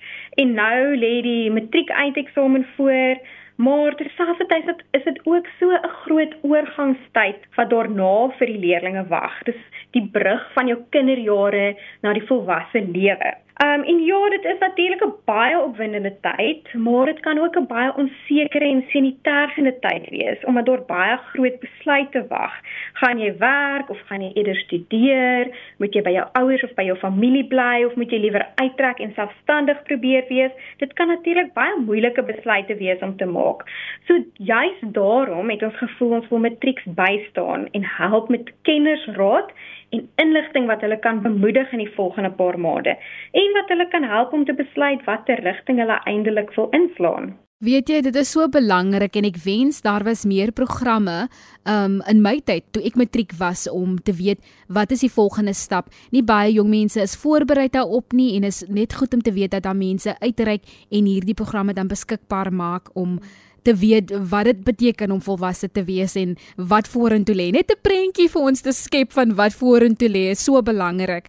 En 0.40 0.54
nou 0.56 0.78
lê 1.02 1.10
die 1.26 1.50
matriek 1.52 1.92
eindeksamen 1.92 2.64
voor, 2.78 3.20
maar 3.60 3.98
terselfdertyd 3.98 4.72
is 4.96 5.04
dit 5.10 5.20
ook 5.28 5.50
so 5.58 5.68
'n 5.68 5.92
groot 6.06 6.32
oorgangstyd 6.48 7.44
wat 7.58 7.70
daarna 7.76 8.32
vir 8.38 8.46
die 8.54 8.62
leerders 8.64 9.08
wag. 9.12 9.36
Dis 9.44 9.60
die 9.90 10.08
brug 10.12 10.48
van 10.56 10.66
jou 10.72 10.78
kinderjare 10.96 11.76
na 12.00 12.12
die 12.12 12.26
volwasse 12.30 12.80
lewe. 12.80 13.34
Um 13.64 13.82
en 13.82 13.98
ja, 14.04 14.28
dit 14.28 14.44
is 14.44 14.58
natuurlik 14.58 15.04
'n 15.04 15.14
baie 15.24 15.58
opwindende 15.58 16.14
tyd, 16.20 16.74
maar 16.74 17.06
dit 17.06 17.20
kan 17.20 17.38
ook 17.38 17.56
'n 17.58 17.66
baie 17.66 17.94
onsekere 17.96 18.64
en 18.64 18.84
senitergende 18.88 19.78
tyd 19.78 20.08
wees 20.08 20.44
omdat 20.44 20.66
daar 20.66 20.84
baie 20.86 21.16
groot 21.16 21.58
besluite 21.60 22.26
wag. 22.28 22.54
Gaan 22.92 23.18
jy 23.18 23.36
werk 23.38 23.90
of 23.90 24.00
gaan 24.00 24.22
jy 24.22 24.30
eerder 24.34 24.56
studeer? 24.56 25.46
Moet 25.78 25.94
jy 25.94 26.02
by 26.02 26.10
jou 26.10 26.26
ouers 26.32 26.62
of 26.62 26.74
by 26.74 26.82
jou 26.82 26.96
familie 26.96 27.44
bly 27.44 27.84
of 27.84 27.94
moet 27.94 28.10
jy 28.10 28.18
liewer 28.18 28.46
uittrek 28.54 28.98
en 28.98 29.12
selfstandig 29.14 29.82
probeer 29.82 30.24
wees? 30.28 30.50
Dit 30.76 30.92
kan 30.92 31.08
natuurlik 31.08 31.52
baie 31.52 31.76
moeilike 31.76 32.22
besluite 32.22 32.76
wees 32.76 33.00
om 33.00 33.16
te 33.16 33.26
maak. 33.26 33.62
So 34.06 34.24
juis 34.32 34.78
daarom 34.80 35.50
het 35.50 35.62
ons 35.62 35.76
gevoel 35.76 36.10
ons 36.10 36.28
wil 36.28 36.38
matrieks 36.38 36.84
bystaan 36.84 37.68
en 37.70 37.84
help 37.84 38.28
met 38.28 38.52
kennersraad 38.62 39.50
en 39.90 40.08
inligting 40.22 40.66
wat 40.68 40.80
hulle 40.84 40.98
kan 41.04 41.22
bemoedig 41.22 41.72
in 41.72 41.84
die 41.84 41.92
volgende 41.96 42.30
paar 42.30 42.58
maande 42.60 42.96
en 43.42 43.52
wat 43.58 43.68
hulle 43.72 43.88
kan 43.88 44.04
help 44.04 44.32
om 44.32 44.44
te 44.44 44.56
besluit 44.56 45.04
watter 45.08 45.40
rigting 45.44 45.80
hulle 45.82 46.00
eindelik 46.04 46.54
wil 46.56 46.68
inslaan. 46.76 47.36
Weet 47.58 47.88
jy, 47.90 47.96
dit 48.06 48.14
is 48.14 48.28
so 48.30 48.46
belangrik 48.54 49.16
en 49.18 49.26
ek 49.26 49.38
wens 49.42 49.80
daar 49.82 50.04
was 50.06 50.20
meer 50.30 50.52
programme 50.54 51.24
um 51.66 51.96
in 52.06 52.20
my 52.22 52.36
tyd 52.46 52.68
toe 52.70 52.84
ek 52.86 52.94
matriek 53.00 53.34
was 53.40 53.64
om 53.66 53.96
te 53.98 54.14
weet 54.14 54.38
wat 54.70 54.94
is 54.94 55.02
die 55.02 55.10
volgende 55.10 55.56
stap. 55.58 55.88
Nie 56.14 56.22
baie 56.22 56.52
jong 56.54 56.70
mense 56.70 57.02
is 57.02 57.16
voorberei 57.18 57.66
daarop 57.74 58.14
nie 58.14 58.36
en 58.36 58.46
is 58.46 58.62
net 58.70 58.94
goed 58.94 59.16
om 59.16 59.24
te 59.26 59.34
weet 59.34 59.56
dat 59.56 59.66
daar 59.66 59.74
mense 59.74 60.14
uitreik 60.22 60.70
en 60.86 61.10
hierdie 61.10 61.34
programme 61.34 61.74
dan 61.74 61.90
beskikbaar 61.90 62.52
maak 62.54 62.94
om 62.94 63.18
te 63.62 63.74
weet 63.76 64.12
wat 64.30 64.44
dit 64.44 64.64
beteken 64.64 65.10
om 65.10 65.20
volwasse 65.20 65.70
te 65.70 65.84
wees 65.84 66.16
en 66.16 66.36
wat 66.56 66.88
vorentoe 66.88 67.34
lê. 67.34 67.50
Net 67.52 67.70
'n 67.70 67.82
prentjie 67.82 68.28
vir 68.28 68.42
ons 68.42 68.60
te 68.60 68.72
skep 68.72 69.12
van 69.12 69.34
wat 69.34 69.54
vorentoe 69.54 70.08
lê 70.08 70.30
is 70.30 70.44
so 70.44 70.62
belangrik. 70.62 71.28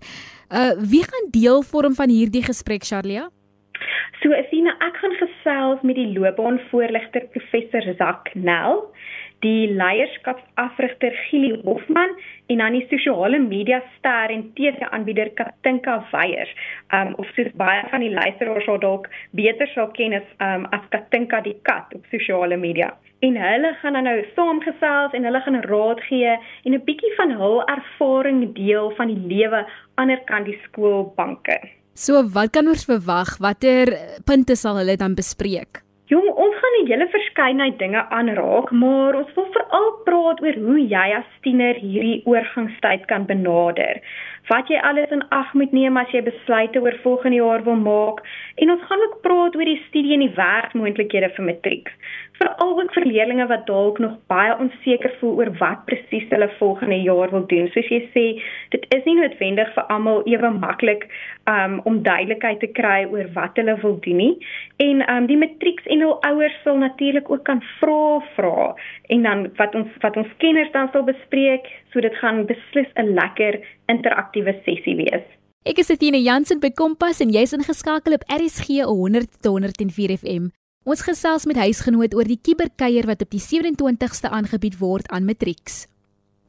Uh 0.49 0.73
wie 0.77 1.03
gaan 1.03 1.29
deel 1.31 1.61
vorm 1.61 1.93
van 1.93 2.09
hierdie 2.09 2.43
gesprek, 2.43 2.83
Charlia? 2.83 3.29
So 4.21 4.33
Athena, 4.33 4.75
ek 4.83 4.97
gaan 4.99 5.15
gesels 5.19 5.81
met 5.81 5.95
die 5.95 6.11
loopbaanvoorligter 6.11 7.29
professor 7.31 7.93
Zak 7.97 8.33
Nel 8.35 8.81
die 9.45 9.69
leierskapsafrigter 9.71 11.13
Gili 11.29 11.53
Hofman 11.63 12.15
en 12.49 12.57
dan 12.57 12.75
die 12.75 12.85
sosiale 12.89 13.39
media 13.39 13.81
ster 13.97 14.33
en 14.33 14.49
TV-aanbieder 14.57 15.31
Katinka 15.37 15.99
Weyers. 16.11 16.51
Um 16.93 17.13
of 17.21 17.29
soos 17.35 17.51
baie 17.59 17.83
van 17.91 18.03
die 18.03 18.11
luisteraars 18.13 18.65
sal 18.67 18.79
dalk 18.83 19.09
beter 19.37 19.69
sal 19.75 19.91
ken 19.95 20.17
as 20.19 20.27
um 20.43 20.67
as 20.75 20.83
Katinka 20.93 21.41
die 21.45 21.57
kat 21.63 21.93
op 21.95 22.05
sosiale 22.11 22.57
media. 22.57 22.91
En 23.19 23.35
hulle 23.35 23.73
gaan 23.81 23.93
dan 23.93 24.07
nou 24.07 24.19
saamgesels 24.35 25.15
en 25.15 25.27
hulle 25.27 25.41
gaan 25.45 25.61
raad 25.71 26.01
gee 26.07 26.37
en 26.63 26.73
'n 26.73 26.83
bietjie 26.85 27.15
van 27.17 27.31
hul 27.31 27.61
ervaring 27.67 28.53
deel 28.55 28.91
van 28.97 29.07
die 29.07 29.21
lewe 29.35 29.65
ander 29.95 30.19
kant 30.25 30.45
die 30.45 30.59
skoolbanke. 30.63 31.59
So 31.93 32.23
wat 32.33 32.51
kan 32.51 32.67
ons 32.67 32.85
verwag? 32.85 33.37
Watter 33.43 33.91
punte 34.25 34.55
sal 34.55 34.77
hulle 34.79 34.95
dan 34.95 35.15
bespreek? 35.15 35.83
Jong, 36.09 36.29
ons 36.31 36.55
'n 36.79 36.87
hele 36.87 37.07
verskeidenheid 37.11 37.77
dinge 37.79 38.01
aanraak, 38.09 38.71
maar 38.71 39.15
ons 39.15 39.33
wil 39.35 39.47
veral 39.55 39.89
praat 40.05 40.41
oor 40.41 40.57
hoe 40.67 40.81
jy 40.87 41.07
as 41.17 41.29
tiener 41.45 41.75
hierdie 41.75 42.21
oorgangstyd 42.25 43.05
kan 43.11 43.25
benader. 43.25 43.99
Wat 44.49 44.67
jy 44.71 44.79
alles 44.89 45.11
in 45.11 45.23
ag 45.29 45.53
moet 45.53 45.71
neem 45.71 45.97
as 45.97 46.11
jy 46.15 46.21
besluite 46.25 46.81
oor 46.81 46.95
volgende 47.03 47.37
jaar 47.41 47.63
wil 47.63 47.75
maak 47.75 48.23
en 48.55 48.71
ons 48.71 48.87
gaan 48.87 49.05
ook 49.07 49.21
praat 49.21 49.55
oor 49.55 49.69
die 49.71 49.83
studie 49.87 50.13
en 50.13 50.25
die 50.25 50.35
werkmoontlikhede 50.35 51.29
vir 51.35 51.45
matriek 51.45 51.91
veral 52.39 52.71
ook 52.79 52.93
vir 52.95 53.05
leerders 53.05 53.49
wat 53.51 53.65
dalk 53.67 53.99
nog 53.99 54.15
baie 54.31 54.53
onseker 54.63 55.11
voel 55.19 55.35
oor 55.41 55.51
wat 55.59 55.85
presies 55.89 56.27
hulle 56.31 56.49
volgende 56.57 56.99
jaar 57.03 57.31
wil 57.33 57.45
doen. 57.51 57.67
Soos 57.73 57.89
jy 57.91 57.99
sê, 58.13 58.25
dit 58.75 58.85
is 58.95 59.03
nie 59.07 59.17
noodwendig 59.19 59.71
vir 59.75 59.87
almal 59.95 60.23
ewe 60.29 60.51
maklik 60.55 61.05
um, 61.51 61.79
om 61.89 62.01
duidelikheid 62.05 62.61
te 62.63 62.69
kry 62.79 63.03
oor 63.11 63.27
wat 63.35 63.59
hulle 63.59 63.75
wil 63.83 63.97
doen 64.05 64.21
nie. 64.23 64.33
En 64.83 65.03
um, 65.11 65.27
die 65.31 65.39
matrieks 65.39 65.87
en 65.91 66.05
hul 66.05 66.15
ouers 66.29 66.55
sal 66.63 66.79
natuurlik 66.81 67.31
ook 67.31 67.43
kan 67.49 67.63
vra 67.79 68.19
vra 68.35 68.69
en 69.13 69.27
dan 69.27 69.47
wat 69.59 69.75
ons 69.75 69.99
wat 70.03 70.17
ons 70.19 70.31
kenners 70.43 70.71
dan 70.75 70.91
sal 70.93 71.03
bespreek, 71.07 71.67
so 71.91 72.01
dit 72.01 72.15
gaan 72.21 72.45
beslis 72.49 72.89
'n 72.95 73.13
lekker 73.19 73.59
interaktiewe 73.87 74.55
sessie 74.65 74.95
wees. 74.95 75.25
Ek 75.65 75.77
is 75.79 75.89
Etienne 75.91 76.21
Jansen 76.23 76.59
by 76.59 76.71
Kompas 76.71 77.19
en 77.19 77.29
jy's 77.29 77.53
ingeskakel 77.53 78.13
op 78.13 78.23
RSG 78.31 78.87
100 78.87 79.41
tot 79.41 79.51
104 79.51 80.17
FM. 80.17 80.58
Ons 80.87 81.01
gesels 81.03 81.43
met 81.43 81.57
huisgenoot 81.59 82.13
oor 82.15 82.27
die 82.27 82.39
kiberkuier 82.39 83.03
wat 83.09 83.25
op 83.25 83.33
die 83.33 83.41
27ste 83.43 84.29
aangebied 84.31 84.77
word 84.79 85.09
aan 85.11 85.25
Matrix. 85.27 85.87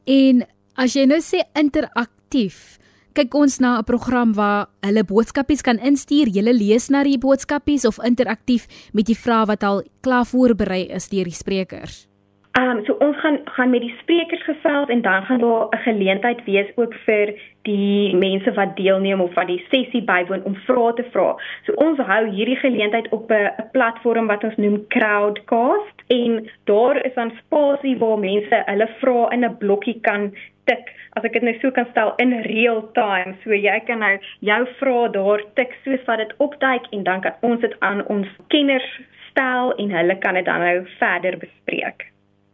En 0.07 0.45
as 0.79 0.95
jy 0.95 1.03
nou 1.09 1.19
sê 1.19 1.43
interaktief, 1.59 2.79
kyk 3.11 3.35
ons 3.35 3.59
na 3.59 3.79
'n 3.79 3.83
program 3.83 4.31
waar 4.33 4.69
hulle 4.81 5.03
boodskapies 5.03 5.61
kan 5.61 5.79
instuur, 5.79 6.31
jy 6.31 6.41
lees 6.41 6.89
na 6.89 7.03
die 7.03 7.17
boodskapies 7.17 7.85
of 7.85 7.99
interaktief 7.99 8.67
met 8.93 9.05
die 9.05 9.17
vrae 9.17 9.45
wat 9.45 9.63
al 9.63 9.83
klaar 10.01 10.25
voorberei 10.25 10.87
is 10.87 11.09
deur 11.09 11.25
die 11.25 11.35
sprekers. 11.35 12.07
Ehm 12.51 12.69
um, 12.69 12.85
so 12.85 12.93
ons 12.99 13.17
gaan 13.19 13.39
gaan 13.43 13.69
met 13.69 13.81
die 13.81 13.95
sprekers 13.99 14.43
gesels 14.43 14.89
en 14.89 15.01
dan 15.01 15.23
gaan 15.25 15.39
daar 15.39 15.67
'n 15.69 15.77
geleentheid 15.77 16.43
wees 16.43 16.71
ook 16.75 16.93
vir 16.93 17.33
die 17.61 18.15
mense 18.15 18.53
wat 18.53 18.75
deelneem 18.75 19.21
of 19.21 19.33
wat 19.33 19.47
die 19.47 19.65
sessie 19.69 20.03
bywoon 20.03 20.43
om 20.43 20.55
vrae 20.55 20.93
te 20.93 21.05
vra. 21.11 21.35
So 21.65 21.73
ons 21.73 21.99
hou 21.99 22.27
hierdie 22.27 22.55
geleentheid 22.55 23.09
op 23.09 23.31
'n 23.31 23.51
platform 23.71 24.27
wat 24.27 24.43
ons 24.43 24.55
noem 24.55 24.87
Crowdcast 24.87 25.97
en 26.07 26.49
daar 26.63 27.05
is 27.05 27.13
dan 27.13 27.31
spasie 27.37 27.97
waar 27.97 28.19
mense 28.19 28.63
hulle 28.65 28.89
vrae 28.99 29.31
in 29.31 29.45
'n 29.45 29.57
blokkie 29.57 29.99
kan 30.01 30.33
tik. 30.63 30.93
As 31.13 31.23
ek 31.23 31.33
dit 31.33 31.41
nou 31.41 31.59
so 31.59 31.71
kan 31.71 31.87
stel 31.91 32.13
in 32.15 32.41
real 32.41 32.91
time. 32.91 33.35
So 33.43 33.53
jy 33.53 33.79
kan 33.85 33.99
nou 33.99 34.17
jou 34.39 34.67
vrae 34.79 35.09
daar 35.09 35.43
tik 35.53 35.77
soos 35.83 36.03
wat 36.05 36.17
dit 36.17 36.33
opduik 36.37 36.85
en 36.91 37.03
dan 37.03 37.21
kan 37.21 37.33
ons 37.41 37.61
dit 37.61 37.75
aan 37.79 38.07
ons 38.07 38.27
kenners 38.47 38.99
stel 39.29 39.75
en 39.75 39.91
hulle 39.91 40.17
kan 40.17 40.33
dit 40.33 40.45
dan 40.45 40.59
nou 40.59 40.87
verder 40.99 41.37
bespreek. 41.37 42.10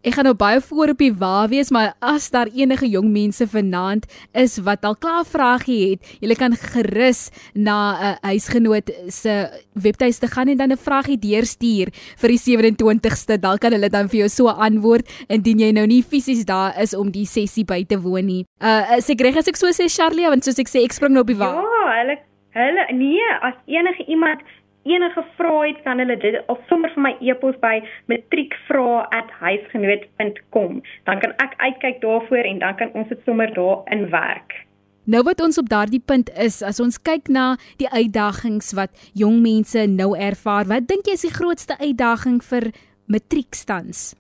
Ek 0.08 0.16
gaan 0.16 0.24
nou 0.30 0.38
baie 0.40 0.62
voor 0.64 0.94
op 0.94 1.02
die 1.04 1.12
wa 1.20 1.50
wees, 1.52 1.68
maar 1.74 1.90
as 2.00 2.30
daar 2.32 2.48
enige 2.56 2.88
jong 2.88 3.10
mense 3.12 3.44
vanaand 3.52 4.06
is 4.40 4.54
wat 4.64 4.86
al 4.88 4.96
klaar 4.96 5.26
vragie 5.28 5.80
het, 5.90 6.12
jy 6.24 6.38
kan 6.40 6.56
gerus 6.56 7.28
na 7.52 7.76
'n 7.92 7.96
uh, 8.00 8.14
huisgenoot 8.32 8.88
se 9.12 9.34
webtuiste 9.76 10.28
gaan 10.32 10.48
en 10.48 10.58
dan 10.58 10.72
'n 10.72 10.80
vragie 10.80 11.20
deurstuur 11.20 11.92
vir 12.22 12.30
die 12.30 12.40
27ste. 12.40 13.36
Dan 13.40 13.58
kan 13.58 13.74
hulle 13.74 13.90
dan 13.90 14.08
vir 14.08 14.20
jou 14.20 14.30
so 14.30 14.48
antwoord 14.48 15.04
indien 15.28 15.60
jy 15.60 15.72
nou 15.72 15.86
nie 15.86 16.04
fisies 16.04 16.46
daar 16.46 16.72
is 16.80 16.96
om 16.96 17.12
die 17.12 17.26
sessie 17.26 17.66
by 17.66 17.84
te 17.84 18.00
woon 18.00 18.26
nie. 18.26 18.46
Uh 18.62 18.96
as 18.96 19.10
ek 19.10 19.20
reg 19.22 19.36
as 19.36 19.48
ek 19.48 19.58
so 19.58 19.68
sê 19.68 19.90
Charlie, 19.90 20.30
want 20.30 20.44
soos 20.44 20.60
ek 20.60 20.70
sê 20.70 20.86
ek 20.86 20.94
spring 20.94 21.14
nou 21.14 21.22
op 21.22 21.28
die 21.28 21.36
wa. 21.36 21.52
Ja, 21.52 22.00
hulle 22.00 22.18
hulle 22.56 22.86
nee, 22.94 23.28
as 23.42 23.56
enige 23.66 24.06
iemand 24.08 24.40
enige 24.90 25.24
vrae 25.38 25.68
het, 25.68 25.80
kan 25.84 26.00
hulle 26.02 26.18
dit 26.18 26.44
of 26.48 26.58
sommer 26.70 26.92
vir 26.96 27.04
my 27.04 27.16
e-pos 27.20 27.56
by 27.64 27.76
matriekvrae@huisgenoot.com. 28.12 30.82
Dan 31.10 31.18
kan 31.20 31.34
ek 31.38 31.54
uitkyk 31.58 32.02
daarvoor 32.02 32.44
en 32.44 32.60
dan 32.60 32.76
kan 32.76 32.90
ons 32.94 33.08
dit 33.08 33.20
sommer 33.26 33.54
daar 33.54 33.78
inwerk. 33.86 34.68
Nou 35.08 35.24
wat 35.24 35.40
ons 35.42 35.58
op 35.58 35.70
daardie 35.72 36.02
punt 36.04 36.28
is, 36.36 36.60
as 36.62 36.82
ons 36.84 37.00
kyk 37.00 37.30
na 37.32 37.56
die 37.80 37.88
uitdagings 37.88 38.74
wat 38.76 38.92
jong 39.16 39.40
mense 39.42 39.86
nou 39.88 40.12
ervaar, 40.20 40.68
wat 40.68 40.88
dink 40.88 41.08
jy 41.08 41.16
is 41.16 41.24
die 41.24 41.32
grootste 41.32 41.78
uitdaging 41.80 42.44
vir 42.44 42.74
matriekstans? 43.08 44.18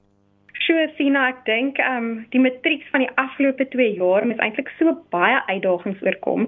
Sure, 0.67 0.89
Sina, 0.97 1.21
ek 1.31 1.45
dink 1.47 1.77
ehm 1.79 1.97
um, 2.03 2.07
die 2.33 2.41
matriek 2.43 2.81
van 2.91 2.99
die 3.05 3.13
afgelope 3.21 3.63
2 3.71 3.85
jaar 4.01 4.25
het 4.27 4.41
eintlik 4.43 4.67
so 4.75 4.91
baie 5.15 5.37
uitdagings 5.47 6.01
oorkom 6.03 6.43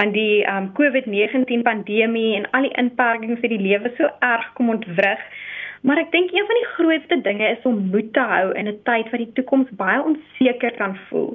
want 0.00 0.12
die 0.12 0.42
ehm 0.42 0.58
um, 0.58 0.66
COVID-19 0.76 1.64
pandemie 1.64 2.34
en 2.36 2.44
al 2.58 2.68
die 2.68 2.74
inperkings 2.82 3.40
het 3.40 3.54
die 3.54 3.62
lewe 3.62 3.94
so 3.96 4.10
erg 4.28 4.50
kom 4.58 4.68
ontwrig. 4.74 5.24
Maar 5.88 6.02
ek 6.04 6.12
dink 6.12 6.36
een 6.36 6.50
van 6.50 6.60
die 6.60 6.68
grootste 6.74 7.20
dinge 7.30 7.48
is 7.54 7.64
om 7.72 7.80
moed 7.94 8.12
te 8.12 8.28
hou 8.34 8.52
in 8.60 8.68
'n 8.68 8.78
tyd 8.90 9.08
wat 9.08 9.24
die 9.24 9.32
toekoms 9.40 9.72
baie 9.80 10.04
onseker 10.12 10.76
kan 10.76 10.98
voel. 11.08 11.32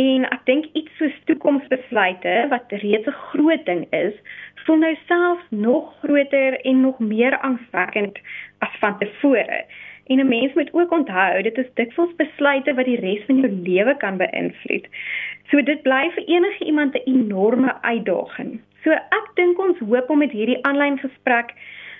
En 0.00 0.24
ek 0.32 0.48
dink 0.48 0.72
iets 0.72 0.96
soos 0.96 1.22
toekomsbesluite 1.28 2.46
wat 2.54 2.78
reeds 2.80 3.12
'n 3.12 3.20
groot 3.28 3.64
ding 3.66 3.84
is, 3.92 4.16
voel 4.64 4.80
nou 4.80 4.96
selfs 5.06 5.46
nog 5.50 5.92
groter 6.00 6.60
en 6.64 6.80
nog 6.80 6.98
meer 6.98 7.38
angswekkend 7.38 8.18
as 8.58 8.72
van 8.80 8.98
tevore. 8.98 9.64
En 10.06 10.18
'n 10.20 10.28
mens 10.28 10.52
moet 10.54 10.72
ook 10.72 10.92
onthou, 10.92 11.42
dit 11.42 11.58
is 11.58 11.74
dikwels 11.74 12.14
besluite 12.16 12.74
wat 12.74 12.84
die 12.84 13.00
res 13.00 13.24
van 13.26 13.40
jou 13.40 13.52
lewe 13.52 13.96
kan 13.96 14.16
beïnvloed. 14.16 14.86
So 15.50 15.62
dit 15.62 15.82
bly 15.82 16.10
vir 16.14 16.24
enige 16.26 16.64
iemand 16.64 16.94
'n 16.94 17.02
enorme 17.04 17.82
uitdaging. 17.82 18.60
So 18.82 18.90
ek 18.90 19.26
dink 19.34 19.58
ons 19.58 19.78
hoop 19.78 20.10
om 20.10 20.18
met 20.18 20.30
hierdie 20.30 20.62
aanlyn 20.62 20.98
gesprek 20.98 21.54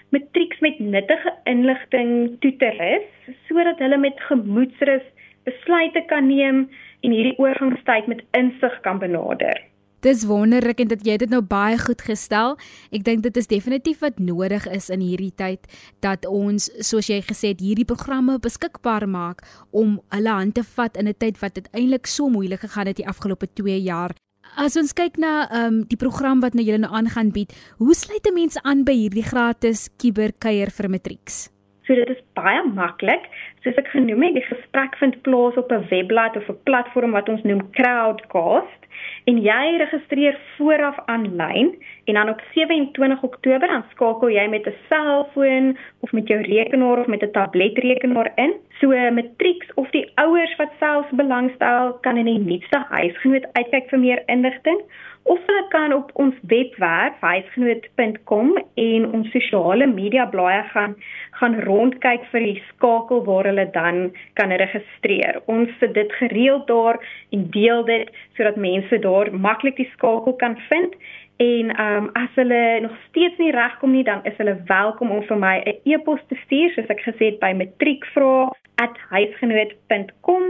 matrieks 0.09 0.61
met 0.61 0.79
nuttige 0.79 1.33
inligting 1.45 2.37
toe 2.41 2.57
te 2.57 2.71
rus 2.79 3.37
sodat 3.49 3.79
hulle 3.79 3.97
met 3.97 4.21
gemoedsrus 4.21 5.07
besluite 5.45 6.03
kan 6.07 6.27
neem 6.27 6.69
en 7.01 7.11
hierdie 7.11 7.39
oorgangstyd 7.39 8.07
met 8.07 8.25
insig 8.31 8.81
kan 8.81 8.99
benader. 8.99 9.63
Dis 10.05 10.27
wonderlik 10.29 10.83
en 10.83 10.89
dit 10.91 11.07
jy 11.07 11.15
het 11.17 11.23
dit 11.23 11.31
nou 11.33 11.41
baie 11.41 11.79
goed 11.81 12.03
gestel. 12.05 12.59
Ek 12.93 13.07
dink 13.07 13.23
dit 13.25 13.39
is 13.41 13.47
definitief 13.49 14.03
wat 14.05 14.19
nodig 14.21 14.67
is 14.69 14.91
in 14.93 15.01
hierdie 15.01 15.33
tyd 15.33 15.65
dat 16.05 16.27
ons 16.29 16.67
soos 16.85 17.09
jy 17.09 17.23
gesê 17.25 17.55
het 17.55 17.63
hierdie 17.65 17.87
programme 17.89 18.37
beskikbaar 18.37 19.07
maak 19.09 19.41
om 19.73 19.97
hulle 20.13 20.35
hand 20.37 20.59
te 20.61 20.65
vat 20.75 21.01
in 21.01 21.09
'n 21.09 21.17
tyd 21.17 21.41
wat 21.41 21.55
dit 21.55 21.69
eintlik 21.73 22.07
so 22.07 22.29
moeilik 22.29 22.61
gegaan 22.61 22.87
het 22.93 23.01
die 23.01 23.09
afgelope 23.09 23.49
2 23.55 23.81
jaar. 23.81 24.13
As 24.57 24.77
ons 24.77 24.93
kyk 24.93 25.17
na 25.17 25.49
um, 25.51 25.85
die 25.89 25.97
program 25.97 26.41
wat 26.41 26.53
nou 26.53 26.65
julle 26.65 26.85
nou 26.85 26.93
aangaan 26.93 27.33
bied, 27.33 27.55
hoe 27.79 27.95
sluit 27.95 28.29
mense 28.35 28.61
aan 28.63 28.85
by 28.85 28.93
hierdie 28.93 29.25
gratis 29.25 29.89
kuberkuier 29.97 30.71
vir 30.71 30.89
matrieks? 30.91 31.49
So 31.87 31.95
dit 31.95 32.09
is 32.09 32.21
baie 32.37 32.63
maklik. 32.65 33.25
Soos 33.65 33.79
ek 33.81 33.87
genoem 33.95 34.21
het, 34.27 34.35
die 34.37 34.45
gesprek 34.45 34.97
vind 35.01 35.15
plaas 35.25 35.57
op 35.57 35.71
'n 35.73 35.87
webblad 35.89 36.37
of 36.37 36.49
'n 36.53 36.63
platform 36.69 37.13
wat 37.17 37.29
ons 37.33 37.43
noem 37.49 37.71
Crowdcast 37.73 38.83
en 39.25 39.39
jy 39.41 39.77
registreer 39.81 40.37
vooraf 40.57 40.99
aanlyn 41.07 41.73
en 42.05 42.15
dan 42.15 42.29
op 42.29 42.41
27 42.55 43.23
Oktober 43.23 43.69
dan 43.69 43.85
skakel 43.91 44.31
jy 44.31 44.47
met 44.49 44.67
'n 44.67 44.75
selfoon 44.89 45.77
of 46.01 46.13
met 46.13 46.29
jou 46.29 46.41
rekenaar 46.41 46.99
of 46.99 47.07
met 47.07 47.23
'n 47.23 47.31
tabletrekenaar 47.31 48.33
in. 48.35 48.53
So 48.81 48.89
matrieks 48.89 49.75
of 49.75 49.91
die 49.91 50.11
ouers 50.15 50.57
wat 50.57 50.71
selfs 50.79 51.11
belangstel 51.11 51.93
kan 52.01 52.17
in 52.17 52.25
die 52.25 52.39
nuutste 52.39 52.85
huisgenoot 52.89 53.47
uitkyk 53.53 53.89
vir 53.89 53.99
meer 53.99 54.23
inligting 54.27 54.81
of 55.25 55.39
hulle 55.47 55.69
kan 55.69 55.93
op 55.93 56.11
ons 56.21 56.35
webwerf 56.51 57.21
huisgenoot.com 57.21 58.51
en 58.75 59.07
ons 59.17 59.31
sosiale 59.33 59.87
media 59.87 60.27
blaaie 60.29 60.63
gaan 60.73 60.97
gaan 61.39 61.57
rondkyk 61.67 62.27
vir 62.33 62.45
die 62.47 62.63
skakel 62.69 63.25
waar 63.25 63.49
hulle 63.49 63.65
dan 63.75 64.13
kan 64.39 64.53
registreer. 64.53 65.41
Ons 65.51 65.73
sit 65.81 65.95
dit 65.95 66.13
gereeld 66.21 66.67
daar 66.67 67.01
en 67.35 67.49
deel 67.57 67.85
dit 67.89 68.13
sodat 68.37 68.61
mense 68.61 68.99
daar 69.07 69.33
maklik 69.49 69.81
die 69.81 69.91
skakel 69.97 70.37
kan 70.45 70.59
vind 70.69 70.95
en 71.37 71.77
ehm 71.77 72.05
um, 72.05 72.11
as 72.13 72.29
hulle 72.35 72.81
nog 72.81 72.93
steeds 73.09 73.39
nie 73.39 73.51
regkom 73.51 73.93
nie 73.93 74.05
dan 74.05 74.25
is 74.25 74.37
hulle 74.37 74.63
welkom 74.67 75.11
om 75.11 75.23
vir 75.23 75.39
my 75.39 75.63
'n 75.65 75.75
e-pos 75.85 76.21
te 76.29 76.35
stuur 76.45 76.71
soos 76.75 76.87
ek 76.89 77.01
gesê 77.09 77.25
het 77.31 77.39
by 77.41 77.53
matriekvrae@huisgenoot.com 77.53 80.43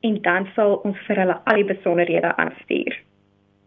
en 0.00 0.22
dan 0.22 0.48
sal 0.54 0.80
ons 0.84 0.98
vir 1.06 1.16
hulle 1.16 1.40
al 1.44 1.54
die 1.54 1.64
besonderhede 1.64 2.36
aanstuur. 2.36 3.04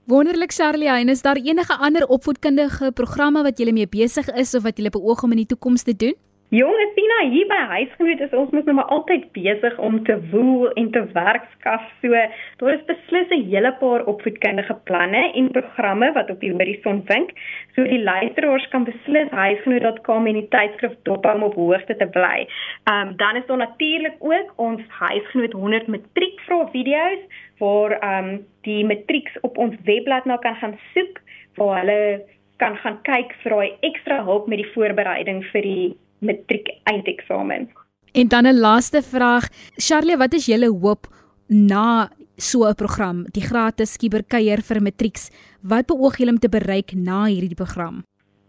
Wonderlik 0.09 0.51
Charlie, 0.51 0.89
en 0.89 1.09
is 1.09 1.21
daar 1.21 1.37
enige 1.37 1.77
ander 1.77 2.07
opvoedkundige 2.07 2.91
programme 2.91 3.43
wat 3.43 3.59
jy 3.59 3.71
mee 3.71 3.87
besig 3.87 4.27
is 4.33 4.55
of 4.55 4.63
wat 4.63 4.77
jy 4.77 4.89
beoog 4.89 5.23
om 5.23 5.31
in 5.31 5.37
die 5.37 5.45
toekoms 5.45 5.83
te 5.83 5.95
doen? 5.95 6.15
Jonge 6.49 6.85
Tina, 6.95 7.17
hier 7.29 7.45
by 7.45 7.57
Huisgenoot 7.69 8.21
is 8.25 8.31
ons 8.33 8.53
mos 8.57 8.63
nou 8.65 8.73
maar 8.79 8.89
altyd 8.95 9.27
besig 9.35 9.75
om 9.85 9.99
te 10.07 10.15
woel 10.31 10.71
en 10.81 10.87
te 10.95 11.03
werk 11.13 11.43
skaf. 11.51 11.83
So, 12.01 12.23
daar 12.57 12.73
is 12.73 12.87
beslis 12.87 13.29
'n 13.35 13.45
hele 13.51 13.71
paar 13.81 14.01
opvoedkundige 14.09 14.75
planne 14.89 15.21
en 15.41 15.51
programme 15.51 16.09
wat 16.15 16.31
op 16.33 16.39
die 16.39 16.49
horison 16.51 17.03
wink. 17.11 17.35
So 17.75 17.83
die 17.83 18.01
luisteraars 18.01 18.67
kan 18.73 18.83
beslis 18.83 19.29
huisgenoot.com 19.29 20.25
en 20.25 20.39
die 20.41 20.47
tydskrif 20.47 20.97
dophou 21.03 21.35
om 21.35 21.43
op 21.43 21.53
hoogte 21.53 21.95
te 21.95 22.09
bly. 22.17 22.47
Ehm 22.89 23.07
um, 23.07 23.15
dan 23.17 23.35
is 23.35 23.45
daar 23.45 23.57
natuurlik 23.57 24.17
ook 24.17 24.53
ons 24.55 24.81
Huisgenoot 24.87 25.53
100 25.53 25.87
matriekvrae 25.87 26.67
video's 26.71 27.21
waar 27.59 27.91
ehm 27.91 28.25
um, 28.25 28.45
die 28.61 28.85
matrieks 28.85 29.39
op 29.41 29.57
ons 29.57 29.75
webblad 29.83 30.25
nou 30.25 30.39
kan 30.39 30.55
gaan 30.55 30.79
soek 30.93 31.21
waar 31.55 31.79
hulle 31.79 32.25
kan 32.57 32.77
gaan 32.77 33.01
kyk 33.01 33.35
vir 33.41 33.51
daai 33.51 33.73
ekstra 33.79 34.23
hulp 34.23 34.47
met 34.47 34.57
die 34.57 34.71
voorbereiding 34.73 35.45
vir 35.53 35.61
die 35.61 35.97
matriek 36.19 36.69
eindeksamen. 36.83 37.69
En 38.13 38.27
dan 38.27 38.45
'n 38.47 38.59
laaste 38.59 39.01
vraag, 39.01 39.47
Charlie, 39.75 40.17
wat 40.17 40.33
is 40.33 40.45
julle 40.45 40.69
hoop 40.81 41.07
na 41.47 42.09
so 42.35 42.65
'n 42.65 42.75
program, 42.75 43.25
die 43.31 43.41
gratis 43.41 43.97
kuberkuier 43.97 44.61
vir 44.61 44.81
matrieks? 44.81 45.29
Wat 45.61 45.85
beoog 45.85 46.17
julle 46.17 46.31
om 46.31 46.39
te 46.39 46.49
bereik 46.49 46.93
na 46.93 47.25
hierdie 47.25 47.55
program? 47.55 48.03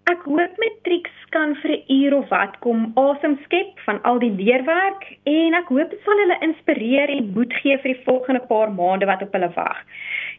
Ek 0.05 0.23
hoop 0.25 0.53
matrieks 0.59 1.17
kan 1.31 1.55
vir 1.63 1.71
'n 1.71 1.85
uur 1.89 2.15
of 2.15 2.29
wat 2.29 2.59
kom 2.61 2.93
asem 2.97 3.39
skep 3.45 3.79
van 3.87 4.03
al 4.03 4.19
die 4.19 4.31
leerwerk 4.31 5.03
en 5.25 5.55
ek 5.55 5.69
hoop 5.69 5.91
dit 5.91 6.01
sal 6.05 6.19
hulle 6.23 6.39
inspireer 6.41 7.09
en 7.17 7.33
moed 7.35 7.53
gee 7.53 7.77
vir 7.79 7.95
die 7.95 8.05
volgende 8.05 8.41
paar 8.41 8.73
maande 8.73 9.07
wat 9.07 9.23
op 9.23 9.33
hulle 9.33 9.53
wag. 9.55 9.79